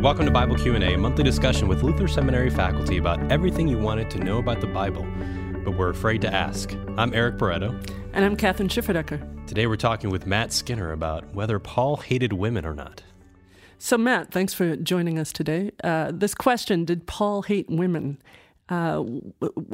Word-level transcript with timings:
Welcome 0.00 0.26
to 0.26 0.30
Bible 0.30 0.54
Q&A, 0.54 0.94
a 0.94 0.96
monthly 0.96 1.24
discussion 1.24 1.66
with 1.66 1.82
Luther 1.82 2.06
Seminary 2.06 2.50
faculty 2.50 2.98
about 2.98 3.32
everything 3.32 3.66
you 3.66 3.78
wanted 3.78 4.08
to 4.12 4.20
know 4.20 4.38
about 4.38 4.60
the 4.60 4.68
Bible, 4.68 5.04
but 5.64 5.76
were 5.76 5.90
afraid 5.90 6.20
to 6.20 6.32
ask. 6.32 6.72
I'm 6.96 7.12
Eric 7.12 7.36
Barreto. 7.36 7.76
And 8.12 8.24
I'm 8.24 8.36
Kathryn 8.36 8.68
Schifferdecker. 8.68 9.46
Today 9.48 9.66
we're 9.66 9.74
talking 9.74 10.10
with 10.10 10.24
Matt 10.24 10.52
Skinner 10.52 10.92
about 10.92 11.34
whether 11.34 11.58
Paul 11.58 11.96
hated 11.96 12.32
women 12.32 12.64
or 12.64 12.74
not. 12.74 13.02
So, 13.78 13.98
Matt, 13.98 14.30
thanks 14.30 14.54
for 14.54 14.76
joining 14.76 15.18
us 15.18 15.32
today. 15.32 15.72
Uh, 15.82 16.12
this 16.14 16.32
question 16.32 16.84
Did 16.84 17.08
Paul 17.08 17.42
hate 17.42 17.68
women? 17.68 18.22
Uh, 18.68 19.02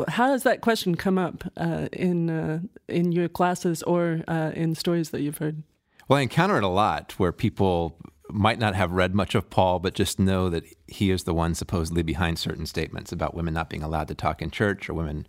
how 0.08 0.28
does 0.28 0.44
that 0.44 0.62
question 0.62 0.94
come 0.94 1.18
up 1.18 1.44
uh, 1.58 1.88
in, 1.92 2.30
uh, 2.30 2.60
in 2.88 3.12
your 3.12 3.28
classes 3.28 3.82
or 3.82 4.22
uh, 4.26 4.52
in 4.54 4.74
stories 4.74 5.10
that 5.10 5.20
you've 5.20 5.36
heard? 5.36 5.62
Well, 6.08 6.18
I 6.18 6.22
encounter 6.22 6.56
it 6.56 6.64
a 6.64 6.68
lot 6.68 7.12
where 7.18 7.30
people 7.32 7.98
might 8.34 8.58
not 8.58 8.74
have 8.74 8.90
read 8.90 9.14
much 9.14 9.36
of 9.36 9.48
Paul, 9.48 9.78
but 9.78 9.94
just 9.94 10.18
know 10.18 10.50
that 10.50 10.64
he 10.88 11.12
is 11.12 11.22
the 11.22 11.32
one 11.32 11.54
supposedly 11.54 12.02
behind 12.02 12.36
certain 12.36 12.66
statements 12.66 13.12
about 13.12 13.34
women 13.34 13.54
not 13.54 13.70
being 13.70 13.84
allowed 13.84 14.08
to 14.08 14.14
talk 14.14 14.42
in 14.42 14.50
church 14.50 14.90
or 14.90 14.94
women 14.94 15.28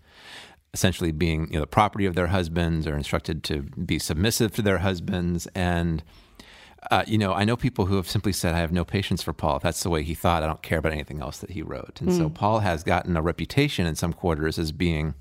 essentially 0.73 1.11
being 1.11 1.47
you 1.47 1.53
know, 1.53 1.61
the 1.61 1.67
property 1.67 2.07
of 2.07 2.15
their 2.15 2.27
husbands 2.27 2.87
or 2.87 2.97
instructed 2.97 3.43
to 3.43 3.61
be 3.61 3.99
submissive 3.99 4.53
to 4.55 4.61
their 4.63 4.79
husbands. 4.79 5.47
And, 5.53 6.03
uh, 6.89 7.03
you 7.05 7.19
know, 7.19 7.31
I 7.31 7.45
know 7.45 7.55
people 7.55 7.85
who 7.85 7.95
have 7.95 8.09
simply 8.09 8.33
said, 8.33 8.55
I 8.55 8.59
have 8.59 8.71
no 8.71 8.83
patience 8.83 9.21
for 9.21 9.33
Paul. 9.33 9.57
If 9.57 9.63
that's 9.63 9.83
the 9.83 9.91
way 9.91 10.01
he 10.01 10.15
thought, 10.15 10.41
I 10.41 10.47
don't 10.47 10.63
care 10.63 10.79
about 10.79 10.91
anything 10.91 11.21
else 11.21 11.37
that 11.37 11.51
he 11.51 11.61
wrote. 11.61 12.01
And 12.01 12.09
mm. 12.09 12.17
so 12.17 12.27
hmm. 12.27 12.33
Paul 12.33 12.59
has 12.59 12.83
gotten 12.83 13.15
a 13.15 13.21
reputation 13.21 13.85
in 13.85 13.95
some 13.95 14.13
quarters 14.13 14.57
as 14.57 14.71
being 14.71 15.13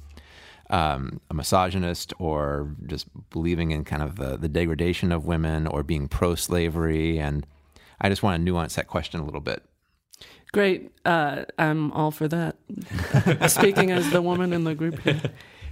um, 0.71 1.21
a 1.31 1.35
misogynist 1.35 2.15
or 2.19 2.75
just 2.87 3.07
believing 3.29 3.73
in 3.73 3.85
kind 3.85 4.03
of 4.03 4.17
the, 4.17 4.39
the 4.39 4.49
degradation 4.49 5.13
of 5.13 5.27
women 5.27 5.67
or 5.67 5.83
being 5.83 6.09
pro 6.09 6.35
slavery. 6.35 7.19
And 7.19 7.47
I 8.01 8.09
just 8.09 8.23
want 8.23 8.39
to 8.39 8.43
nuance 8.43 8.75
that 8.77 8.89
question 8.89 9.21
a 9.21 9.25
little 9.25 9.41
bit. 9.41 9.63
Great. 10.53 10.93
Uh, 11.05 11.45
I'm 11.59 11.91
all 11.93 12.11
for 12.11 12.29
that. 12.29 12.57
Speaking 13.49 13.91
as 13.91 14.11
the 14.11 14.23
woman 14.23 14.53
in 14.53 14.65
the 14.65 14.75
group 14.75 15.01
here. 15.01 15.21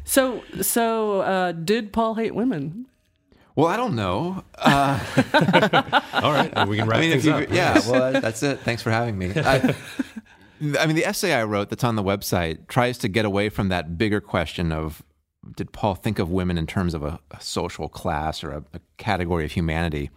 So, 0.04 0.42
so 0.60 1.20
uh, 1.20 1.52
did 1.52 1.92
Paul 1.92 2.14
hate 2.14 2.34
women? 2.34 2.86
Well, 3.54 3.68
I 3.68 3.76
don't 3.76 3.94
know. 3.94 4.42
Uh, 4.56 4.98
all 6.14 6.32
right, 6.32 6.66
we 6.66 6.78
can 6.78 6.88
wrap 6.88 6.98
I 6.98 7.00
mean, 7.02 7.10
things 7.12 7.26
you, 7.26 7.32
up. 7.32 7.50
Yeah, 7.50 7.80
well, 7.88 8.12
that's 8.12 8.42
it. 8.42 8.60
Thanks 8.60 8.82
for 8.82 8.90
having 8.90 9.18
me. 9.18 9.32
I, 9.36 9.74
I 10.78 10.86
mean, 10.86 10.96
the 10.96 11.04
essay 11.04 11.34
I 11.34 11.44
wrote 11.44 11.68
that's 11.68 11.84
on 11.84 11.96
the 11.96 12.02
website 12.02 12.66
tries 12.68 12.96
to 12.98 13.08
get 13.08 13.24
away 13.24 13.50
from 13.50 13.68
that 13.68 13.98
bigger 13.98 14.20
question 14.20 14.72
of 14.72 15.02
did 15.56 15.72
Paul 15.72 15.94
think 15.94 16.18
of 16.18 16.30
women 16.30 16.56
in 16.56 16.66
terms 16.66 16.94
of 16.94 17.02
a, 17.02 17.20
a 17.30 17.40
social 17.40 17.88
class 17.88 18.42
or 18.42 18.52
a, 18.52 18.64
a 18.72 18.80
category 18.96 19.44
of 19.44 19.52
humanity? 19.52 20.10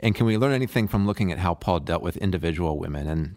And 0.00 0.14
can 0.14 0.26
we 0.26 0.38
learn 0.38 0.52
anything 0.52 0.88
from 0.88 1.06
looking 1.06 1.32
at 1.32 1.38
how 1.38 1.54
Paul 1.54 1.80
dealt 1.80 2.02
with 2.02 2.16
individual 2.16 2.78
women? 2.78 3.08
And 3.08 3.36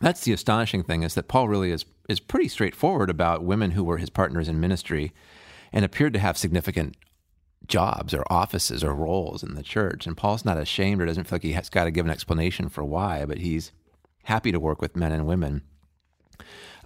that's 0.00 0.24
the 0.24 0.32
astonishing 0.32 0.82
thing 0.82 1.02
is 1.02 1.14
that 1.14 1.28
Paul 1.28 1.48
really 1.48 1.70
is 1.70 1.84
is 2.08 2.20
pretty 2.20 2.48
straightforward 2.48 3.08
about 3.08 3.44
women 3.44 3.72
who 3.72 3.84
were 3.84 3.98
his 3.98 4.10
partners 4.10 4.48
in 4.48 4.58
ministry 4.58 5.12
and 5.72 5.84
appeared 5.84 6.12
to 6.12 6.18
have 6.18 6.36
significant 6.36 6.96
jobs 7.66 8.12
or 8.12 8.24
offices 8.28 8.82
or 8.82 8.92
roles 8.92 9.42
in 9.42 9.54
the 9.54 9.62
church. 9.62 10.06
And 10.06 10.16
Paul's 10.16 10.44
not 10.44 10.58
ashamed 10.58 11.00
or 11.00 11.06
doesn't 11.06 11.24
feel 11.24 11.36
like 11.36 11.42
he 11.44 11.52
has 11.52 11.68
got 11.68 11.84
to 11.84 11.90
give 11.90 12.04
an 12.04 12.10
explanation 12.10 12.68
for 12.68 12.84
why, 12.84 13.24
but 13.24 13.38
he's 13.38 13.72
happy 14.24 14.52
to 14.52 14.60
work 14.60 14.82
with 14.82 14.96
men 14.96 15.12
and 15.12 15.26
women. 15.26 15.62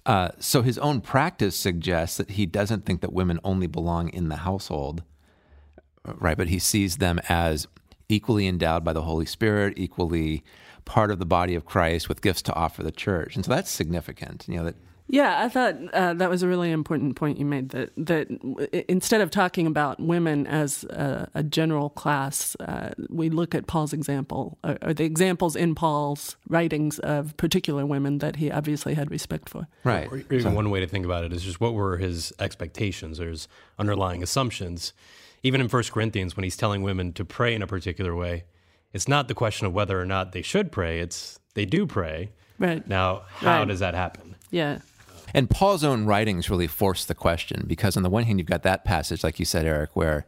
Uh, 0.05 0.29
so 0.39 0.61
his 0.61 0.77
own 0.77 1.01
practice 1.01 1.55
suggests 1.55 2.17
that 2.17 2.31
he 2.31 2.45
doesn't 2.45 2.85
think 2.85 3.01
that 3.01 3.11
women 3.11 3.39
only 3.43 3.67
belong 3.67 4.09
in 4.09 4.29
the 4.29 4.37
household, 4.37 5.03
right? 6.05 6.37
But 6.37 6.47
he 6.47 6.59
sees 6.59 6.97
them 6.97 7.19
as 7.27 7.67
equally 8.09 8.47
endowed 8.47 8.83
by 8.83 8.93
the 8.93 9.01
Holy 9.01 9.25
Spirit, 9.25 9.73
equally 9.77 10.43
part 10.85 11.11
of 11.11 11.19
the 11.19 11.25
body 11.25 11.55
of 11.55 11.65
Christ 11.65 12.07
with 12.07 12.21
gifts 12.21 12.41
to 12.43 12.53
offer 12.53 12.81
the 12.81 12.91
church. 12.91 13.35
And 13.35 13.43
so 13.43 13.51
that's 13.51 13.69
significant, 13.69 14.45
you 14.47 14.55
know, 14.55 14.65
that 14.65 14.75
yeah, 15.09 15.41
I 15.41 15.47
thought 15.47 15.75
uh, 15.93 16.13
that 16.15 16.29
was 16.29 16.43
a 16.43 16.49
really 16.49 16.69
important 16.69 17.15
point 17.15 17.39
you 17.39 17.45
made. 17.45 17.69
That 17.69 17.91
that 17.95 18.27
instead 18.89 19.21
of 19.21 19.31
talking 19.31 19.65
about 19.65 20.01
women 20.01 20.45
as 20.47 20.83
a, 20.85 21.29
a 21.33 21.43
general 21.43 21.89
class, 21.89 22.57
uh, 22.59 22.91
we 23.09 23.29
look 23.29 23.55
at 23.55 23.67
Paul's 23.67 23.93
example, 23.93 24.57
or, 24.65 24.77
or, 24.81 24.93
the 24.93 25.05
examples 25.05 25.55
in 25.55 25.75
Paul's 25.75 26.35
writings 26.49 26.99
of 26.99 27.37
particular 27.37 27.85
women 27.85 28.17
that 28.17 28.35
he 28.35 28.51
obviously 28.51 28.95
had 28.95 29.09
respect 29.09 29.47
for. 29.47 29.67
Right. 29.85 30.11
Or 30.11 30.17
even 30.17 30.41
so, 30.41 30.51
one 30.51 30.69
way 30.69 30.81
to 30.81 30.87
think 30.87 31.05
about 31.05 31.23
it 31.23 31.31
is 31.31 31.41
just 31.41 31.61
what 31.61 31.73
were 31.73 31.97
his 31.97 32.33
expectations 32.37 33.21
or 33.21 33.29
his 33.29 33.47
underlying 33.79 34.21
assumptions 34.21 34.91
even 35.43 35.61
in 35.61 35.67
First 35.67 35.91
Corinthians, 35.91 36.35
when 36.35 36.43
he's 36.43 36.57
telling 36.57 36.81
women 36.81 37.13
to 37.13 37.25
pray 37.25 37.53
in 37.53 37.61
a 37.61 37.67
particular 37.67 38.15
way, 38.15 38.45
it's 38.93 39.07
not 39.07 39.27
the 39.27 39.33
question 39.33 39.67
of 39.67 39.73
whether 39.73 39.99
or 39.99 40.05
not 40.05 40.31
they 40.31 40.41
should 40.41 40.71
pray, 40.71 40.99
it's 40.99 41.39
they 41.53 41.65
do 41.65 41.85
pray. 41.85 42.31
Right. 42.59 42.87
Now, 42.87 43.23
how 43.27 43.59
right. 43.59 43.67
does 43.67 43.79
that 43.79 43.93
happen? 43.93 44.35
Yeah. 44.49 44.79
And 45.33 45.49
Paul's 45.49 45.83
own 45.83 46.05
writings 46.05 46.49
really 46.49 46.67
force 46.67 47.05
the 47.05 47.13
question 47.13 47.65
because, 47.67 47.97
on 47.97 48.03
the 48.03 48.09
one 48.09 48.23
hand, 48.23 48.39
you've 48.39 48.47
got 48.47 48.63
that 48.63 48.85
passage, 48.85 49.23
like 49.23 49.39
you 49.39 49.45
said, 49.45 49.65
Eric, 49.65 49.95
where 49.95 50.25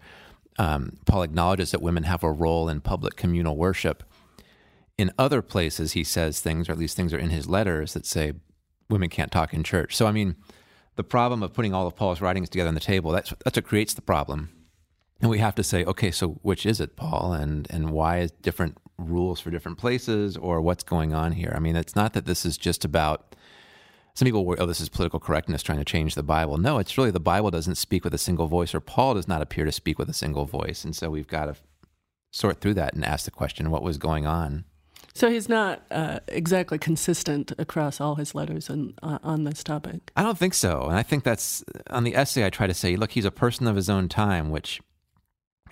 um, 0.57 0.97
Paul 1.05 1.23
acknowledges 1.23 1.71
that 1.71 1.81
women 1.81 2.03
have 2.03 2.23
a 2.23 2.31
role 2.31 2.67
in 2.67 2.81
public 2.81 3.15
communal 3.15 3.55
worship. 3.55 4.03
In 4.97 5.11
other 5.17 5.41
places, 5.41 5.93
he 5.93 6.03
says 6.03 6.41
things, 6.41 6.67
or 6.67 6.73
at 6.73 6.77
least 6.77 6.97
things 6.97 7.13
are 7.13 7.17
in 7.17 7.29
his 7.29 7.47
letters, 7.47 7.93
that 7.93 8.05
say 8.05 8.33
women 8.89 9.09
can't 9.09 9.31
talk 9.31 9.53
in 9.53 9.63
church. 9.63 9.95
So, 9.95 10.05
I 10.05 10.11
mean, 10.11 10.35
the 10.95 11.03
problem 11.03 11.41
of 11.41 11.53
putting 11.53 11.73
all 11.73 11.87
of 11.87 11.95
Paul's 11.95 12.19
writings 12.19 12.49
together 12.49 12.67
on 12.67 12.73
the 12.73 12.81
table, 12.81 13.11
that's, 13.11 13.33
that's 13.45 13.57
what 13.57 13.65
creates 13.65 13.93
the 13.93 14.01
problem 14.01 14.49
and 15.21 15.29
we 15.29 15.39
have 15.39 15.55
to 15.55 15.63
say, 15.63 15.83
okay, 15.85 16.11
so 16.11 16.39
which 16.41 16.65
is 16.65 16.79
it, 16.79 16.95
Paul, 16.95 17.33
and 17.33 17.67
and 17.69 17.91
why 17.91 18.19
is 18.19 18.31
different 18.31 18.77
rules 18.97 19.39
for 19.39 19.49
different 19.49 19.77
places, 19.77 20.37
or 20.37 20.61
what's 20.61 20.83
going 20.83 21.13
on 21.13 21.33
here? 21.33 21.53
I 21.55 21.59
mean, 21.59 21.75
it's 21.75 21.95
not 21.95 22.13
that 22.13 22.25
this 22.25 22.45
is 22.45 22.57
just 22.57 22.85
about. 22.85 23.35
Some 24.15 24.25
people 24.25 24.43
worry, 24.43 24.57
oh, 24.59 24.65
this 24.65 24.81
is 24.81 24.89
political 24.89 25.19
correctness 25.19 25.63
trying 25.63 25.77
to 25.77 25.85
change 25.85 26.15
the 26.15 26.23
Bible. 26.23 26.57
No, 26.57 26.77
it's 26.77 26.97
really 26.97 27.11
the 27.11 27.21
Bible 27.21 27.51
doesn't 27.51 27.75
speak 27.75 28.03
with 28.03 28.13
a 28.13 28.17
single 28.17 28.47
voice, 28.47 28.75
or 28.75 28.81
Paul 28.81 29.13
does 29.13 29.29
not 29.29 29.41
appear 29.41 29.63
to 29.63 29.71
speak 29.71 29.97
with 29.97 30.09
a 30.09 30.13
single 30.13 30.45
voice, 30.45 30.83
and 30.83 30.93
so 30.95 31.09
we've 31.09 31.27
got 31.27 31.45
to 31.45 31.55
sort 32.31 32.59
through 32.59 32.73
that 32.73 32.93
and 32.93 33.05
ask 33.05 33.25
the 33.25 33.31
question, 33.31 33.71
what 33.71 33.81
was 33.81 33.97
going 33.97 34.25
on? 34.25 34.65
So 35.13 35.29
he's 35.29 35.47
not 35.47 35.83
uh, 35.89 36.19
exactly 36.27 36.77
consistent 36.77 37.53
across 37.57 38.01
all 38.01 38.15
his 38.15 38.35
letters 38.35 38.69
and, 38.69 38.93
uh, 39.01 39.19
on 39.23 39.43
this 39.43 39.63
topic. 39.63 40.11
I 40.15 40.23
don't 40.23 40.37
think 40.37 40.53
so, 40.53 40.83
and 40.83 40.95
I 40.95 41.03
think 41.03 41.23
that's 41.23 41.63
on 41.89 42.03
the 42.03 42.15
essay. 42.15 42.45
I 42.45 42.49
try 42.49 42.67
to 42.67 42.73
say, 42.73 42.95
look, 42.95 43.11
he's 43.11 43.25
a 43.25 43.31
person 43.31 43.67
of 43.67 43.75
his 43.75 43.89
own 43.89 44.09
time, 44.09 44.49
which 44.49 44.81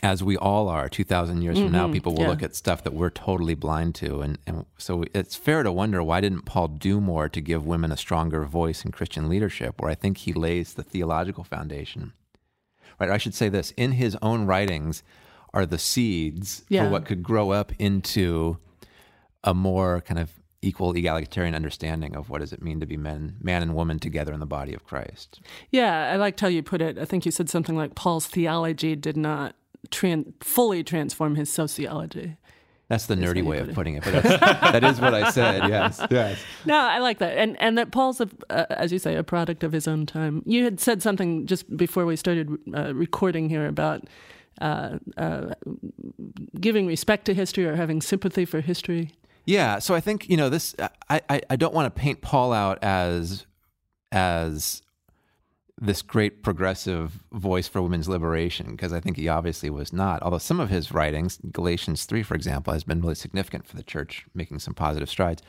as 0.08 0.24
we 0.24 0.38
all 0.38 0.70
are 0.70 0.88
2000 0.88 1.42
years 1.42 1.58
mm-hmm. 1.58 1.66
from 1.66 1.72
now 1.74 1.84
mm-hmm. 1.84 1.94
people 1.94 2.14
will 2.14 2.22
yeah. 2.22 2.30
look 2.30 2.42
at 2.42 2.56
stuff 2.56 2.82
that 2.84 2.94
we're 2.94 3.10
totally 3.10 3.56
blind 3.56 3.94
to 3.94 4.22
and, 4.22 4.38
and 4.48 4.66
so 4.78 5.04
it's 5.14 5.36
fair 5.36 5.64
to 5.64 5.72
wonder 5.72 6.02
why 6.02 6.22
didn't 6.22 6.44
paul 6.44 6.70
do 6.70 7.02
more 7.02 7.28
to 7.28 7.42
give 7.42 7.66
women 7.66 7.92
a 7.92 7.98
stronger 7.98 8.44
voice 8.46 8.86
in 8.86 8.92
christian 8.92 9.28
leadership 9.28 9.82
where 9.82 9.92
i 9.92 9.96
think 9.96 10.20
he 10.20 10.32
lays 10.32 10.76
the 10.76 10.84
theological 10.84 11.44
foundation 11.44 12.14
right 13.02 13.10
i 13.10 13.18
should 13.18 13.36
say 13.36 13.50
this 13.50 13.72
in 13.72 13.92
his 13.92 14.18
own 14.22 14.46
writings 14.46 15.04
are 15.54 15.66
the 15.66 15.78
seeds 15.78 16.64
yeah. 16.70 16.86
for 16.86 16.90
what 16.90 17.06
could 17.06 17.22
grow 17.22 17.52
up 17.52 17.74
into 17.78 18.58
a 19.44 19.54
more 19.54 20.00
kind 20.02 20.20
of 20.20 20.32
equal 20.62 20.96
egalitarian 20.96 21.54
understanding 21.54 22.16
of 22.16 22.30
what 22.30 22.40
does 22.40 22.54
it 22.54 22.64
mean 22.64 22.80
to 22.80 22.86
be 22.86 22.98
men 22.98 23.36
man 23.42 23.62
and 23.62 23.76
woman 23.76 24.00
together 24.00 24.34
in 24.34 24.40
the 24.40 24.46
body 24.46 24.74
of 24.74 24.86
christ 24.86 25.42
yeah 25.70 26.12
i 26.14 26.16
liked 26.16 26.40
how 26.40 26.48
you 26.48 26.64
put 26.64 26.82
it 26.82 26.98
i 26.98 27.04
think 27.04 27.26
you 27.26 27.32
said 27.32 27.50
something 27.50 27.76
like 27.76 27.94
paul's 27.94 28.26
theology 28.26 28.96
did 28.96 29.18
not 29.18 29.54
tran- 29.90 30.34
fully 30.44 30.84
transform 30.84 31.36
his 31.36 31.52
sociology. 31.52 32.38
That's 32.90 33.08
the 33.08 33.16
nerdy 33.16 33.44
way 33.44 33.60
of 33.60 33.74
putting 33.74 33.96
it, 33.96 34.04
but 34.06 34.14
that 34.24 34.82
is 34.82 35.02
what 35.02 35.14
I 35.14 35.30
said. 35.32 35.64
Yes, 35.70 36.02
yes. 36.10 36.40
No, 36.66 36.78
I 36.78 37.00
like 37.00 37.18
that, 37.18 37.38
and 37.38 37.60
and 37.62 37.78
that 37.78 37.92
Paul's, 37.92 38.22
a, 38.22 38.30
uh, 38.50 38.66
as 38.70 38.94
you 38.94 39.00
say, 39.00 39.16
a 39.16 39.24
product 39.24 39.64
of 39.66 39.74
his 39.74 39.90
own 39.90 40.06
time. 40.06 40.42
You 40.46 40.64
had 40.64 40.80
said 40.80 41.02
something 41.02 41.46
just 41.46 41.76
before 41.76 42.06
we 42.06 42.16
started 42.16 42.50
uh, 42.74 42.94
recording 42.96 43.50
here 43.50 43.68
about 43.68 44.06
uh, 44.62 45.00
uh, 45.18 45.54
giving 46.62 46.88
respect 46.88 47.26
to 47.26 47.34
history 47.34 47.66
or 47.66 47.76
having 47.76 48.02
sympathy 48.02 48.46
for 48.46 48.62
history. 48.62 49.12
Yeah, 49.46 49.80
so 49.80 49.94
I 49.94 50.00
think 50.00 50.30
you 50.30 50.38
know 50.38 50.50
this. 50.50 50.74
I 51.10 51.22
I, 51.30 51.42
I 51.50 51.56
don't 51.58 51.74
want 51.74 51.94
to 51.94 52.00
paint 52.00 52.22
Paul 52.22 52.54
out 52.54 52.82
as 52.82 53.46
as 54.14 54.82
this 55.80 56.02
great 56.02 56.42
progressive 56.42 57.24
voice 57.32 57.68
for 57.68 57.82
women's 57.82 58.10
liberation 58.10 58.72
because 58.72 58.92
I 58.92 59.00
think 59.00 59.16
he 59.16 59.28
obviously 59.28 59.70
was 59.70 59.94
not. 59.94 60.24
Although 60.24 60.40
some 60.40 60.60
of 60.60 60.70
his 60.70 60.92
writings, 60.92 61.40
Galatians 61.52 62.06
3, 62.06 62.24
for 62.24 62.34
example, 62.34 62.74
has 62.74 62.84
been 62.84 63.02
really 63.02 63.16
significant 63.16 63.68
for 63.68 63.76
the 63.76 63.84
church, 63.84 64.26
making 64.34 64.60
some 64.60 64.74
positive 64.74 65.10
strides. 65.10 65.44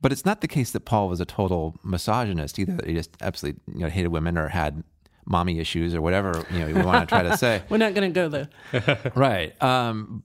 But 0.00 0.12
it's 0.12 0.24
not 0.24 0.40
the 0.40 0.48
case 0.48 0.70
that 0.70 0.86
Paul 0.86 1.08
was 1.08 1.20
a 1.20 1.26
total 1.26 1.76
misogynist 1.84 2.58
either, 2.58 2.72
that 2.72 2.86
he 2.86 2.94
just 2.94 3.10
absolutely 3.20 3.60
you 3.74 3.80
know, 3.80 3.90
hated 3.90 4.08
women 4.08 4.38
or 4.38 4.48
had 4.48 4.82
mommy 5.26 5.60
issues 5.60 5.94
or 5.94 6.00
whatever 6.00 6.44
you 6.50 6.58
know 6.58 6.66
we 6.66 6.72
want 6.72 7.06
to 7.06 7.14
try 7.14 7.22
to 7.22 7.36
say. 7.36 7.62
We're 7.68 7.76
not 7.76 7.94
going 7.94 8.12
to 8.12 8.14
go 8.14 8.28
there. 8.28 8.48
right. 9.14 9.62
Um, 9.62 10.24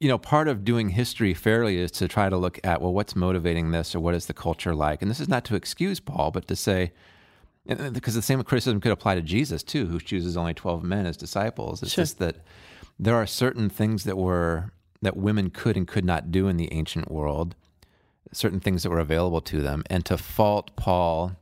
you 0.00 0.08
know, 0.08 0.18
part 0.18 0.48
of 0.48 0.64
doing 0.64 0.90
history 0.90 1.34
fairly 1.34 1.78
is 1.78 1.90
to 1.92 2.08
try 2.08 2.28
to 2.28 2.36
look 2.36 2.58
at, 2.64 2.82
well, 2.82 2.92
what's 2.92 3.16
motivating 3.16 3.70
this 3.70 3.94
or 3.94 4.00
what 4.00 4.14
is 4.14 4.26
the 4.26 4.34
culture 4.34 4.74
like? 4.74 5.00
And 5.00 5.10
this 5.10 5.20
is 5.20 5.28
not 5.28 5.44
to 5.46 5.54
excuse 5.54 6.00
Paul, 6.00 6.32
but 6.32 6.48
to 6.48 6.56
say, 6.56 6.92
because 7.68 8.14
uh, 8.14 8.18
the 8.18 8.22
same 8.22 8.42
criticism 8.42 8.80
could 8.80 8.92
apply 8.92 9.14
to 9.14 9.22
Jesus 9.22 9.62
too, 9.62 9.86
who 9.86 10.00
chooses 10.00 10.36
only 10.36 10.54
twelve 10.54 10.82
men 10.82 11.06
as 11.06 11.16
disciples. 11.16 11.82
It's 11.82 11.92
sure. 11.92 12.02
just 12.02 12.18
that 12.18 12.36
there 12.98 13.16
are 13.16 13.26
certain 13.26 13.68
things 13.68 14.04
that 14.04 14.16
were 14.16 14.72
that 15.02 15.16
women 15.16 15.50
could 15.50 15.76
and 15.76 15.86
could 15.86 16.04
not 16.04 16.30
do 16.30 16.48
in 16.48 16.56
the 16.56 16.72
ancient 16.72 17.10
world 17.10 17.54
certain 18.32 18.60
things 18.60 18.82
that 18.82 18.90
were 18.90 18.98
available 18.98 19.40
to 19.40 19.62
them, 19.62 19.84
and 19.88 20.04
to 20.04 20.18
fault 20.18 20.74
Paul 20.76 21.36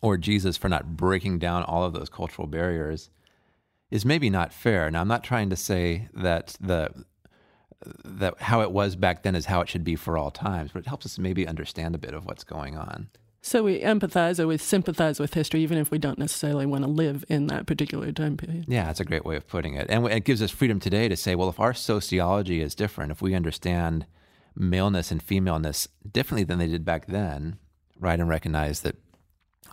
or 0.00 0.16
Jesus 0.16 0.56
for 0.56 0.68
not 0.68 0.96
breaking 0.96 1.38
down 1.38 1.62
all 1.64 1.84
of 1.84 1.92
those 1.92 2.08
cultural 2.08 2.46
barriers 2.46 3.10
is 3.90 4.04
maybe 4.04 4.30
not 4.30 4.52
fair. 4.52 4.90
Now, 4.90 5.00
I'm 5.00 5.08
not 5.08 5.24
trying 5.24 5.50
to 5.50 5.56
say 5.56 6.08
that 6.14 6.56
the 6.60 6.90
that 8.04 8.40
how 8.40 8.60
it 8.62 8.72
was 8.72 8.96
back 8.96 9.22
then 9.22 9.36
is 9.36 9.46
how 9.46 9.60
it 9.60 9.68
should 9.68 9.84
be 9.84 9.96
for 9.96 10.18
all 10.18 10.30
times, 10.30 10.72
but 10.72 10.80
it 10.80 10.88
helps 10.88 11.06
us 11.06 11.18
maybe 11.18 11.46
understand 11.46 11.94
a 11.94 11.98
bit 11.98 12.14
of 12.14 12.26
what's 12.26 12.44
going 12.44 12.76
on. 12.76 13.08
So 13.48 13.62
we 13.62 13.80
empathize 13.80 14.38
or 14.38 14.46
we 14.46 14.58
sympathize 14.58 15.18
with 15.18 15.32
history, 15.32 15.62
even 15.62 15.78
if 15.78 15.90
we 15.90 15.96
don't 15.96 16.18
necessarily 16.18 16.66
want 16.66 16.84
to 16.84 16.90
live 16.90 17.24
in 17.30 17.46
that 17.46 17.64
particular 17.64 18.12
time 18.12 18.36
period. 18.36 18.66
Yeah, 18.68 18.84
that's 18.84 19.00
a 19.00 19.06
great 19.06 19.24
way 19.24 19.36
of 19.36 19.48
putting 19.48 19.72
it. 19.72 19.86
And 19.88 20.06
it 20.08 20.24
gives 20.24 20.42
us 20.42 20.50
freedom 20.50 20.78
today 20.78 21.08
to 21.08 21.16
say, 21.16 21.34
well, 21.34 21.48
if 21.48 21.58
our 21.58 21.72
sociology 21.72 22.60
is 22.60 22.74
different, 22.74 23.10
if 23.10 23.22
we 23.22 23.34
understand 23.34 24.04
maleness 24.54 25.10
and 25.10 25.22
femaleness 25.22 25.88
differently 26.12 26.44
than 26.44 26.58
they 26.58 26.66
did 26.66 26.84
back 26.84 27.06
then, 27.06 27.56
right, 27.98 28.20
and 28.20 28.28
recognize 28.28 28.82
that 28.82 28.96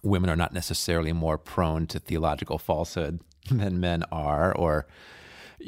women 0.04 0.30
are 0.30 0.38
not 0.38 0.54
necessarily 0.54 1.12
more 1.12 1.38
prone 1.38 1.86
to 1.88 2.00
theological 2.00 2.58
falsehood 2.58 3.20
than 3.52 3.82
men 3.82 4.06
are, 4.10 4.56
or 4.56 4.88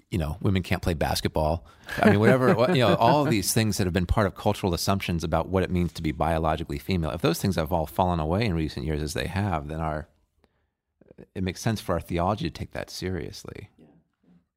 you 0.10 0.18
know, 0.18 0.38
women 0.42 0.64
can't 0.64 0.82
play 0.82 0.94
basketball. 0.94 1.66
I 2.02 2.10
mean, 2.10 2.20
whatever, 2.20 2.50
you 2.70 2.82
know, 2.82 2.96
all 2.96 3.24
of 3.24 3.32
these 3.32 3.54
things 3.54 3.78
that 3.78 3.86
have 3.86 3.94
been 3.94 4.06
part 4.06 4.28
of 4.28 4.36
cultural 4.36 4.74
assumptions 4.74 5.24
about 5.24 5.50
what 5.50 5.64
it 5.64 5.72
means 5.72 5.94
to 5.94 6.02
be 6.02 6.12
biologically 6.12 6.80
female. 6.80 7.12
If 7.12 7.22
those 7.22 7.42
things 7.42 7.56
have 7.56 7.72
all 7.72 7.86
fallen 7.86 8.20
away 8.20 8.46
in 8.46 8.54
recent 8.54 8.86
years 8.86 9.02
as 9.02 9.14
they 9.14 9.28
have, 9.28 9.68
then 9.68 9.80
our 9.80 10.08
it 11.34 11.44
makes 11.44 11.62
sense 11.62 11.82
for 11.82 11.94
our 11.94 12.00
theology 12.00 12.50
to 12.50 12.54
take 12.54 12.72
that 12.72 12.90
seriously. 12.90 13.70
Yeah. 13.78 13.88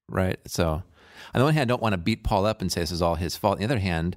Right? 0.08 0.38
So, 0.46 0.82
on 1.34 1.38
the 1.38 1.44
one 1.44 1.54
hand, 1.54 1.70
I 1.70 1.72
don't 1.72 1.82
want 1.82 1.94
to 1.94 1.98
beat 1.98 2.24
Paul 2.24 2.44
up 2.44 2.60
and 2.60 2.70
say 2.70 2.80
this 2.80 2.90
is 2.90 3.02
all 3.02 3.14
his 3.14 3.36
fault. 3.36 3.54
On 3.54 3.58
the 3.58 3.64
other 3.64 3.78
hand, 3.78 4.16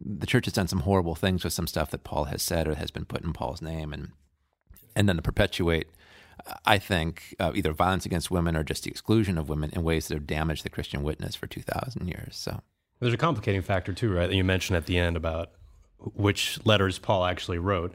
the 0.00 0.26
church 0.26 0.46
has 0.46 0.54
done 0.54 0.68
some 0.68 0.80
horrible 0.80 1.14
things 1.14 1.44
with 1.44 1.52
some 1.52 1.66
stuff 1.66 1.90
that 1.90 2.04
Paul 2.04 2.24
has 2.24 2.42
said 2.42 2.66
or 2.66 2.74
has 2.74 2.90
been 2.90 3.04
put 3.04 3.22
in 3.22 3.32
Paul's 3.32 3.62
name 3.62 3.92
and 3.92 4.12
and 4.96 5.08
then 5.08 5.16
to 5.16 5.22
perpetuate 5.22 5.88
I 6.64 6.78
think, 6.78 7.34
uh, 7.38 7.52
either 7.54 7.72
violence 7.72 8.06
against 8.06 8.30
women 8.30 8.56
or 8.56 8.62
just 8.62 8.84
the 8.84 8.90
exclusion 8.90 9.38
of 9.38 9.48
women 9.48 9.70
in 9.72 9.82
ways 9.82 10.08
that 10.08 10.14
have 10.14 10.26
damaged 10.26 10.64
the 10.64 10.70
Christian 10.70 11.02
witness 11.02 11.34
for 11.34 11.46
2,000 11.46 12.06
years. 12.06 12.36
So 12.36 12.60
there's 13.00 13.14
a 13.14 13.18
complicating 13.18 13.62
factor, 13.62 13.92
too, 13.92 14.12
right? 14.12 14.28
That 14.28 14.36
you 14.36 14.44
mentioned 14.44 14.76
at 14.76 14.86
the 14.86 14.98
end 14.98 15.16
about 15.16 15.50
which 15.98 16.64
letters 16.64 16.98
Paul 16.98 17.24
actually 17.24 17.58
wrote. 17.58 17.94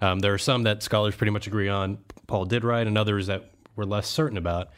Um, 0.00 0.20
there 0.20 0.32
are 0.32 0.38
some 0.38 0.62
that 0.62 0.82
scholars 0.82 1.16
pretty 1.16 1.32
much 1.32 1.46
agree 1.46 1.68
on 1.68 1.98
Paul 2.26 2.44
did 2.44 2.64
write, 2.64 2.86
and 2.86 2.96
others 2.96 3.26
that 3.26 3.50
we're 3.74 3.84
less 3.84 4.06
certain 4.06 4.38
about. 4.38 4.70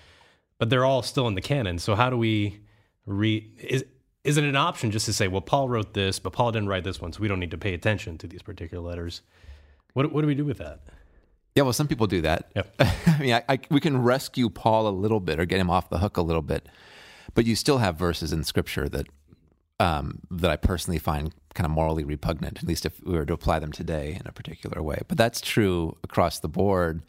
But 0.59 0.71
they're 0.71 0.85
all 0.85 1.03
still 1.03 1.27
in 1.29 1.35
the 1.35 1.41
canon. 1.41 1.79
So 1.79 1.95
how 1.95 2.11
do 2.11 2.17
we 2.17 2.61
read? 3.07 3.51
Is 3.59 3.85
is 4.23 4.37
it 4.37 4.45
an 4.45 4.57
option 4.57 4.91
just 4.91 5.07
to 5.07 5.13
say, 5.13 5.29
well, 5.29 5.41
Paul 5.41 5.69
wrote 5.69 5.95
this, 5.95 6.19
but 6.19 6.33
Paul 6.33 6.53
didn't 6.53 6.69
write 6.69 6.85
this 6.85 7.01
one, 7.01 7.13
so 7.13 7.21
we 7.21 7.29
don't 7.29 7.41
need 7.41 7.51
to 7.53 7.59
pay 7.59 7.73
attention 7.73 8.19
to 8.19 8.27
these 8.27 8.43
particular 8.43 8.87
letters? 8.87 9.23
What 9.95 10.13
what 10.13 10.21
do 10.23 10.27
we 10.27 10.35
do 10.35 10.45
with 10.45 10.59
that? 10.59 10.81
Yeah, 11.55 11.65
well, 11.65 11.73
some 11.73 11.89
people 11.89 12.07
do 12.07 12.21
that. 12.23 12.51
Yep. 12.55 12.75
I 12.81 13.19
mean, 13.19 13.33
I, 13.35 13.43
I, 13.49 13.61
we 13.71 13.81
can 13.81 14.01
rescue 14.01 14.49
Paul 14.49 14.89
a 14.89 14.91
little 14.91 15.21
bit 15.21 15.41
or 15.41 15.45
get 15.45 15.59
him 15.59 15.71
off 15.71 15.91
the 15.91 15.99
hook 15.99 16.17
a 16.17 16.23
little 16.23 16.43
bit, 16.43 16.69
but 17.35 17.45
you 17.45 17.57
still 17.57 17.79
have 17.79 17.97
verses 17.97 18.33
in 18.33 18.45
Scripture 18.45 18.89
that 18.89 19.07
um, 19.81 20.21
that 20.31 20.51
I 20.51 20.57
personally 20.57 20.99
find 20.99 21.33
kind 21.55 21.65
of 21.65 21.71
morally 21.71 22.05
repugnant. 22.05 22.59
At 22.59 22.69
least 22.69 22.85
if 22.85 23.03
we 23.03 23.15
were 23.15 23.25
to 23.25 23.33
apply 23.33 23.59
them 23.59 23.73
today 23.73 24.17
in 24.21 24.27
a 24.27 24.33
particular 24.33 24.83
way. 24.83 25.01
But 25.09 25.17
that's 25.17 25.41
true 25.41 25.97
across 26.05 26.39
the 26.39 26.49
board, 26.49 27.03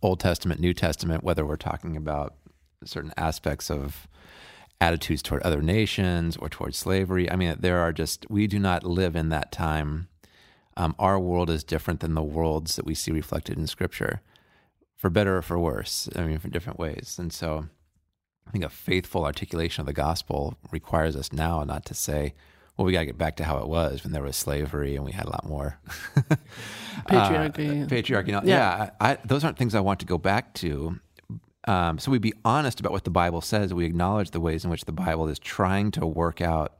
Old 0.00 0.18
Testament, 0.18 0.58
New 0.58 0.74
Testament. 0.74 1.22
Whether 1.22 1.44
we're 1.44 1.56
talking 1.56 1.96
about 1.96 2.34
certain 2.84 3.12
aspects 3.16 3.70
of 3.70 4.08
attitudes 4.80 5.22
toward 5.22 5.42
other 5.42 5.62
nations 5.62 6.36
or 6.36 6.48
toward 6.48 6.74
slavery. 6.74 7.30
I 7.30 7.36
mean, 7.36 7.56
there 7.60 7.78
are 7.78 7.92
just 7.92 8.26
we 8.28 8.48
do 8.48 8.58
not 8.58 8.82
live 8.82 9.14
in 9.14 9.28
that 9.28 9.52
time 9.52 10.08
um, 10.76 10.94
our 10.98 11.18
world 11.18 11.50
is 11.50 11.64
different 11.64 12.00
than 12.00 12.14
the 12.14 12.22
worlds 12.22 12.76
that 12.76 12.86
we 12.86 12.94
see 12.94 13.10
reflected 13.10 13.58
in 13.58 13.66
Scripture, 13.66 14.20
for 14.96 15.10
better 15.10 15.38
or 15.38 15.42
for 15.42 15.58
worse. 15.58 16.08
I 16.16 16.22
mean, 16.22 16.38
for 16.38 16.48
different 16.48 16.78
ways. 16.78 17.16
And 17.18 17.32
so, 17.32 17.66
I 18.46 18.50
think 18.50 18.64
a 18.64 18.68
faithful 18.68 19.24
articulation 19.24 19.82
of 19.82 19.86
the 19.86 19.92
gospel 19.92 20.56
requires 20.70 21.16
us 21.16 21.32
now 21.32 21.62
not 21.64 21.84
to 21.86 21.94
say, 21.94 22.34
"Well, 22.76 22.86
we 22.86 22.92
got 22.92 23.00
to 23.00 23.06
get 23.06 23.18
back 23.18 23.36
to 23.36 23.44
how 23.44 23.58
it 23.58 23.68
was 23.68 24.04
when 24.04 24.12
there 24.12 24.22
was 24.22 24.36
slavery 24.36 24.96
and 24.96 25.04
we 25.04 25.12
had 25.12 25.26
a 25.26 25.30
lot 25.30 25.46
more 25.46 25.78
patriarchy." 27.06 27.82
Uh, 27.82 27.86
patriarchy. 27.86 28.30
yeah, 28.30 28.40
yeah 28.44 28.90
I, 29.00 29.12
I, 29.12 29.18
those 29.24 29.44
aren't 29.44 29.58
things 29.58 29.74
I 29.74 29.80
want 29.80 30.00
to 30.00 30.06
go 30.06 30.18
back 30.18 30.54
to. 30.54 30.98
Um, 31.68 31.98
so 31.98 32.10
we 32.10 32.18
be 32.18 32.32
honest 32.44 32.80
about 32.80 32.92
what 32.92 33.04
the 33.04 33.10
Bible 33.10 33.40
says. 33.40 33.72
We 33.72 33.84
acknowledge 33.84 34.32
the 34.32 34.40
ways 34.40 34.64
in 34.64 34.70
which 34.70 34.84
the 34.84 34.92
Bible 34.92 35.28
is 35.28 35.38
trying 35.38 35.92
to 35.92 36.06
work 36.06 36.40
out 36.40 36.74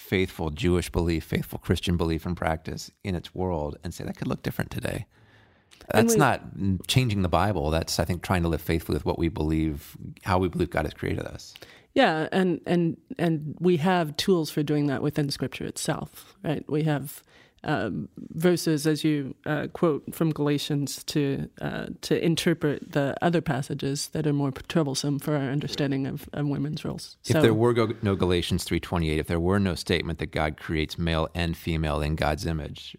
faithful 0.00 0.50
Jewish 0.50 0.90
belief, 0.90 1.24
faithful 1.24 1.58
Christian 1.58 1.96
belief 1.96 2.24
and 2.26 2.36
practice 2.36 2.90
in 3.04 3.14
its 3.14 3.34
world 3.34 3.78
and 3.84 3.92
say 3.92 4.02
that 4.04 4.16
could 4.16 4.26
look 4.26 4.42
different 4.42 4.70
today. 4.70 5.06
That's 5.92 6.14
we, 6.14 6.18
not 6.18 6.42
changing 6.86 7.22
the 7.22 7.28
Bible. 7.28 7.70
That's 7.70 7.98
I 7.98 8.04
think 8.04 8.22
trying 8.22 8.42
to 8.42 8.48
live 8.48 8.60
faithfully 8.60 8.96
with 8.96 9.04
what 9.04 9.18
we 9.18 9.28
believe, 9.28 9.96
how 10.22 10.38
we 10.38 10.48
believe 10.48 10.70
God 10.70 10.84
has 10.84 10.94
created 10.94 11.26
us. 11.26 11.54
Yeah, 11.94 12.28
and 12.32 12.60
and 12.66 12.96
and 13.18 13.56
we 13.60 13.76
have 13.78 14.16
tools 14.16 14.50
for 14.50 14.62
doing 14.62 14.86
that 14.86 15.02
within 15.02 15.30
Scripture 15.30 15.64
itself, 15.64 16.34
right? 16.42 16.64
We 16.68 16.84
have 16.84 17.22
um, 17.62 18.08
verses, 18.16 18.86
as 18.86 19.04
you 19.04 19.34
uh, 19.44 19.66
quote 19.72 20.14
from 20.14 20.32
Galatians, 20.32 21.04
to 21.04 21.48
uh, 21.60 21.86
to 22.00 22.24
interpret 22.24 22.92
the 22.92 23.14
other 23.20 23.40
passages 23.40 24.08
that 24.08 24.26
are 24.26 24.32
more 24.32 24.50
troublesome 24.50 25.18
for 25.18 25.36
our 25.36 25.50
understanding 25.50 26.06
of, 26.06 26.28
of 26.32 26.46
women's 26.46 26.84
roles. 26.84 27.16
So, 27.22 27.38
if 27.38 27.42
there 27.42 27.54
were 27.54 27.74
go- 27.74 27.94
no 28.02 28.16
Galatians 28.16 28.64
three 28.64 28.80
twenty 28.80 29.10
eight, 29.10 29.18
if 29.18 29.26
there 29.26 29.40
were 29.40 29.58
no 29.58 29.74
statement 29.74 30.18
that 30.20 30.32
God 30.32 30.56
creates 30.56 30.98
male 30.98 31.28
and 31.34 31.56
female 31.56 32.00
in 32.00 32.16
God's 32.16 32.46
image, 32.46 32.96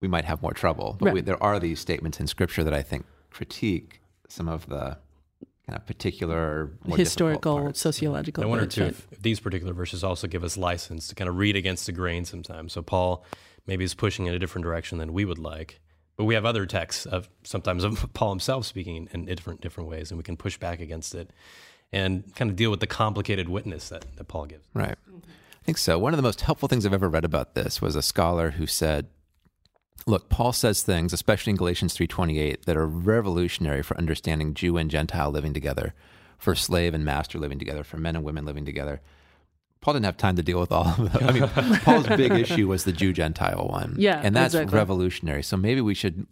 we 0.00 0.08
might 0.08 0.24
have 0.24 0.42
more 0.42 0.52
trouble. 0.52 0.96
But 0.98 1.06
right. 1.06 1.14
we, 1.14 1.20
there 1.20 1.42
are 1.42 1.60
these 1.60 1.78
statements 1.78 2.18
in 2.18 2.26
Scripture 2.26 2.64
that 2.64 2.74
I 2.74 2.82
think 2.82 3.06
critique 3.30 4.00
some 4.28 4.48
of 4.48 4.66
the 4.68 4.98
kind 5.66 5.76
of 5.76 5.86
particular 5.86 6.72
historical 6.96 7.72
sociological 7.72 8.42
i 8.42 8.46
wonder 8.46 8.66
too 8.66 8.84
if, 8.84 9.06
if, 9.12 9.22
these 9.22 9.38
particular 9.38 9.72
verses 9.72 10.02
also 10.02 10.26
give 10.26 10.42
us 10.42 10.56
license 10.56 11.06
to 11.06 11.14
kind 11.14 11.28
of 11.28 11.36
read 11.36 11.54
against 11.54 11.86
the 11.86 11.92
grain 11.92 12.24
sometimes 12.24 12.72
so 12.72 12.82
paul 12.82 13.24
maybe 13.66 13.84
is 13.84 13.94
pushing 13.94 14.26
in 14.26 14.34
a 14.34 14.38
different 14.38 14.64
direction 14.64 14.98
than 14.98 15.12
we 15.12 15.24
would 15.24 15.38
like. 15.38 15.80
But 16.16 16.24
we 16.24 16.34
have 16.34 16.44
other 16.44 16.66
texts 16.66 17.06
of 17.06 17.28
sometimes 17.42 17.84
of 17.84 18.10
Paul 18.14 18.30
himself 18.30 18.66
speaking 18.66 19.08
in 19.12 19.24
different 19.24 19.60
different 19.60 19.88
ways, 19.88 20.10
and 20.10 20.18
we 20.18 20.24
can 20.24 20.36
push 20.36 20.58
back 20.58 20.80
against 20.80 21.14
it 21.14 21.30
and 21.92 22.34
kind 22.34 22.50
of 22.50 22.56
deal 22.56 22.70
with 22.70 22.80
the 22.80 22.86
complicated 22.86 23.48
witness 23.48 23.88
that, 23.90 24.04
that 24.16 24.24
Paul 24.24 24.46
gives. 24.46 24.66
Right. 24.72 24.96
I 25.14 25.64
think 25.64 25.78
so. 25.78 25.98
One 25.98 26.12
of 26.12 26.16
the 26.16 26.22
most 26.22 26.40
helpful 26.40 26.68
things 26.68 26.84
I've 26.84 26.92
ever 26.92 27.08
read 27.08 27.24
about 27.24 27.54
this 27.54 27.80
was 27.80 27.94
a 27.94 28.02
scholar 28.02 28.52
who 28.52 28.66
said, 28.66 29.08
look, 30.06 30.28
Paul 30.28 30.52
says 30.52 30.82
things, 30.82 31.12
especially 31.12 31.50
in 31.50 31.56
Galatians 31.56 31.96
3:28, 31.96 32.64
that 32.64 32.76
are 32.76 32.86
revolutionary 32.86 33.82
for 33.82 33.96
understanding 33.96 34.54
Jew 34.54 34.76
and 34.76 34.90
Gentile 34.90 35.30
living 35.30 35.54
together, 35.54 35.94
for 36.38 36.54
slave 36.54 36.94
and 36.94 37.04
master 37.04 37.38
living 37.38 37.58
together, 37.58 37.84
for 37.84 37.98
men 37.98 38.16
and 38.16 38.24
women 38.24 38.44
living 38.44 38.64
together. 38.64 39.00
Paul 39.82 39.94
didn't 39.94 40.06
have 40.06 40.16
time 40.16 40.36
to 40.36 40.42
deal 40.42 40.60
with 40.60 40.70
all 40.70 40.86
of 40.86 41.12
them. 41.12 41.28
I 41.28 41.32
mean, 41.32 41.48
Paul's 41.80 42.06
big 42.06 42.32
issue 42.32 42.68
was 42.68 42.84
the 42.84 42.92
Jew 42.92 43.12
Gentile 43.12 43.66
one. 43.68 43.96
Yeah. 43.98 44.20
And 44.22 44.34
that's 44.34 44.54
exactly. 44.54 44.78
revolutionary. 44.78 45.42
So 45.42 45.56
maybe 45.56 45.80
we 45.80 45.92
should 45.92 46.24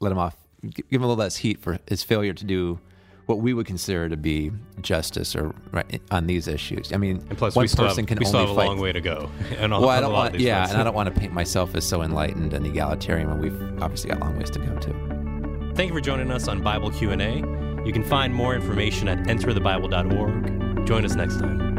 let 0.00 0.10
him 0.10 0.18
off, 0.18 0.36
give 0.62 0.86
him 0.90 1.02
a 1.02 1.06
little 1.06 1.20
less 1.20 1.36
heat 1.36 1.60
for 1.60 1.78
his 1.86 2.02
failure 2.02 2.32
to 2.32 2.44
do 2.44 2.80
what 3.26 3.38
we 3.40 3.52
would 3.52 3.66
consider 3.66 4.08
to 4.08 4.16
be 4.16 4.50
justice 4.80 5.36
or 5.36 5.54
right, 5.70 6.00
on 6.10 6.26
these 6.26 6.48
issues. 6.48 6.94
I 6.94 6.96
mean, 6.96 7.24
and 7.28 7.36
plus 7.36 7.54
one 7.54 7.64
we 7.64 7.68
still 7.68 7.86
person 7.86 8.04
have, 8.04 8.08
can 8.08 8.18
we 8.18 8.26
only 8.26 8.28
still 8.28 8.46
have 8.46 8.56
fight. 8.56 8.64
a 8.64 8.68
long 8.68 8.80
way 8.80 8.92
to 8.92 9.00
go. 9.00 9.30
And 9.58 9.72
well, 9.72 9.90
I 9.90 10.00
don't 10.00 10.12
want, 10.12 10.40
yeah, 10.40 10.68
and 10.68 10.78
I 10.78 10.84
don't 10.84 10.94
want 10.94 11.14
to 11.14 11.20
paint 11.20 11.32
myself 11.32 11.74
as 11.74 11.86
so 11.86 12.02
enlightened 12.02 12.54
and 12.54 12.66
egalitarian 12.66 13.28
when 13.28 13.38
we've 13.38 13.82
obviously 13.82 14.10
got 14.10 14.20
long 14.20 14.38
ways 14.38 14.50
to 14.50 14.58
go 14.58 14.76
too. 14.78 15.72
Thank 15.74 15.90
you 15.90 15.94
for 15.94 16.00
joining 16.00 16.30
us 16.30 16.48
on 16.48 16.62
Bible 16.62 16.90
Q&A. 16.90 17.36
You 17.84 17.92
can 17.92 18.02
find 18.02 18.34
more 18.34 18.54
information 18.54 19.08
at 19.08 19.18
enterthebible.org. 19.26 20.86
Join 20.86 21.04
us 21.04 21.14
next 21.14 21.38
time. 21.38 21.73